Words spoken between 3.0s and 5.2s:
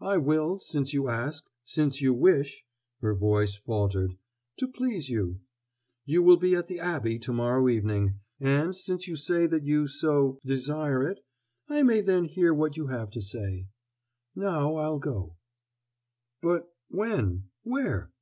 her voice faltered "to please